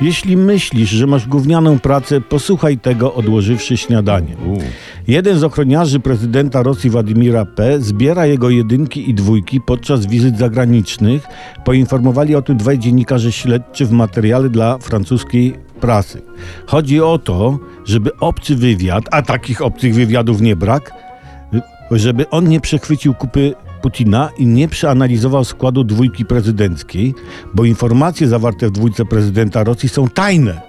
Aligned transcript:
Jeśli 0.00 0.36
myślisz, 0.36 0.90
że 0.90 1.06
masz 1.06 1.28
gównianą 1.28 1.78
pracę, 1.78 2.20
posłuchaj 2.20 2.78
tego 2.78 3.14
odłożywszy 3.14 3.76
śniadanie. 3.76 4.36
U. 4.46 4.58
Jeden 5.08 5.38
z 5.38 5.44
ochroniarzy 5.44 6.00
prezydenta 6.00 6.62
Rosji 6.62 6.90
Władimira 6.90 7.44
P. 7.44 7.80
zbiera 7.80 8.26
jego 8.26 8.50
jedynki 8.50 9.10
i 9.10 9.14
dwójki 9.14 9.60
podczas 9.60 10.06
wizyt 10.06 10.38
zagranicznych. 10.38 11.26
Poinformowali 11.64 12.34
o 12.34 12.42
tym 12.42 12.56
dwaj 12.56 12.78
dziennikarze 12.78 13.32
śledczy 13.32 13.86
w 13.86 13.92
materiale 13.92 14.48
dla 14.48 14.78
francuskiej 14.78 15.54
prasy. 15.80 16.22
Chodzi 16.66 17.00
o 17.00 17.18
to, 17.18 17.58
żeby 17.84 18.16
obcy 18.16 18.56
wywiad, 18.56 19.04
a 19.10 19.22
takich 19.22 19.62
obcych 19.62 19.94
wywiadów 19.94 20.40
nie 20.40 20.56
brak, 20.56 20.92
żeby 21.90 22.30
on 22.30 22.48
nie 22.48 22.60
przechwycił 22.60 23.14
kupy 23.14 23.54
Putina 23.82 24.30
i 24.38 24.46
nie 24.46 24.68
przeanalizował 24.68 25.44
składu 25.44 25.84
dwójki 25.84 26.24
prezydenckiej, 26.24 27.14
bo 27.54 27.64
informacje 27.64 28.28
zawarte 28.28 28.68
w 28.68 28.70
dwójce 28.70 29.04
prezydenta 29.04 29.64
Rosji 29.64 29.88
są 29.88 30.08
tajne. 30.08 30.60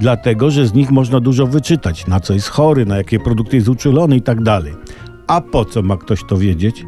Dlatego, 0.00 0.50
że 0.50 0.66
z 0.66 0.74
nich 0.74 0.90
można 0.90 1.20
dużo 1.20 1.46
wyczytać, 1.46 2.06
na 2.06 2.20
co 2.20 2.34
jest 2.34 2.48
chory, 2.48 2.86
na 2.86 2.96
jakie 2.96 3.20
produkty 3.20 3.56
jest 3.56 3.68
uczulony 3.68 4.16
i 4.16 4.22
tak. 4.22 4.38
A 5.26 5.40
po 5.40 5.64
co 5.64 5.82
ma 5.82 5.96
ktoś 5.96 6.24
to 6.24 6.36
wiedzieć? 6.36 6.84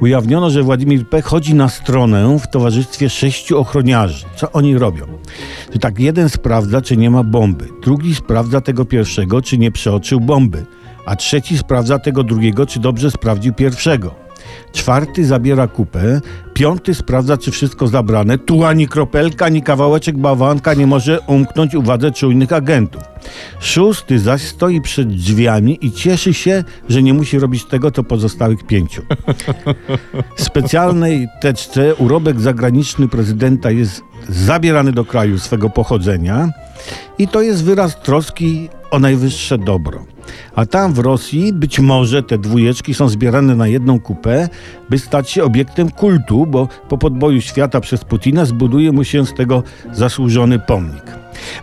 Ujawniono, 0.00 0.50
że 0.50 0.62
Władimir 0.62 1.08
P. 1.08 1.22
chodzi 1.22 1.54
na 1.54 1.68
stronę 1.68 2.38
w 2.38 2.50
towarzystwie 2.50 3.10
sześciu 3.10 3.58
ochroniarzy. 3.58 4.24
Co 4.36 4.52
oni 4.52 4.78
robią? 4.78 5.06
Że 5.72 5.78
tak 5.78 5.98
jeden 5.98 6.28
sprawdza, 6.28 6.80
czy 6.80 6.96
nie 6.96 7.10
ma 7.10 7.22
bomby, 7.22 7.68
drugi 7.82 8.14
sprawdza 8.14 8.60
tego 8.60 8.84
pierwszego, 8.84 9.42
czy 9.42 9.58
nie 9.58 9.70
przeoczył 9.70 10.20
bomby, 10.20 10.64
a 11.06 11.16
trzeci 11.16 11.58
sprawdza 11.58 11.98
tego 11.98 12.24
drugiego, 12.24 12.66
czy 12.66 12.80
dobrze 12.80 13.10
sprawdził 13.10 13.52
pierwszego. 13.52 14.23
Czwarty 14.72 15.24
zabiera 15.24 15.66
kupę, 15.66 16.20
piąty 16.54 16.94
sprawdza, 16.94 17.36
czy 17.36 17.50
wszystko 17.50 17.86
zabrane. 17.86 18.38
Tu 18.38 18.64
ani 18.64 18.88
kropelka, 18.88 19.46
ani 19.46 19.62
kawałeczek 19.62 20.18
bawanka 20.18 20.74
nie 20.74 20.86
może 20.86 21.20
umknąć 21.20 21.74
uwadze 21.74 22.10
czujnych 22.10 22.52
agentów. 22.52 23.02
Szósty 23.60 24.18
zaś 24.18 24.42
stoi 24.42 24.80
przed 24.80 25.08
drzwiami 25.08 25.78
i 25.80 25.92
cieszy 25.92 26.34
się, 26.34 26.64
że 26.88 27.02
nie 27.02 27.14
musi 27.14 27.38
robić 27.38 27.64
tego, 27.64 27.90
co 27.90 28.02
pozostałych 28.02 28.66
pięciu. 28.66 29.02
W 30.36 30.42
specjalnej 30.42 31.28
teczce 31.40 31.94
urobek 31.94 32.40
zagraniczny 32.40 33.08
prezydenta 33.08 33.70
jest 33.70 34.02
zabierany 34.28 34.92
do 34.92 35.04
kraju 35.04 35.38
swego 35.38 35.70
pochodzenia 35.70 36.48
i 37.18 37.28
to 37.28 37.42
jest 37.42 37.64
wyraz 37.64 38.00
troski 38.02 38.68
o 38.90 38.98
najwyższe 38.98 39.58
dobro. 39.58 40.13
A 40.54 40.66
tam 40.66 40.92
w 40.92 40.98
Rosji 40.98 41.52
być 41.52 41.80
może 41.80 42.22
te 42.22 42.38
dwójeczki 42.38 42.94
są 42.94 43.08
zbierane 43.08 43.56
na 43.56 43.68
jedną 43.68 44.00
kupę, 44.00 44.48
by 44.90 44.98
stać 44.98 45.30
się 45.30 45.44
obiektem 45.44 45.90
kultu, 45.90 46.46
bo 46.46 46.68
po 46.88 46.98
podboju 46.98 47.40
świata 47.40 47.80
przez 47.80 48.04
Putina 48.04 48.44
zbuduje 48.44 48.92
mu 48.92 49.04
się 49.04 49.26
z 49.26 49.34
tego 49.34 49.62
zasłużony 49.92 50.58
pomnik. 50.58 51.04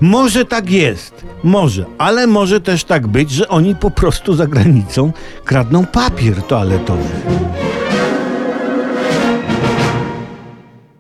Może 0.02 0.46
tak 0.46 0.70
jest, 0.72 1.26
może, 1.44 1.86
ale 1.98 2.28
może 2.28 2.62
też 2.62 2.84
tak 2.84 3.08
być, 3.08 3.32
że 3.32 3.48
oni 3.48 3.76
po 3.76 3.92
prostu 3.92 4.34
za 4.34 4.48
granicą 4.48 5.12
kradną 5.46 5.86
papier 5.86 6.44
toaletowy. 6.44 7.10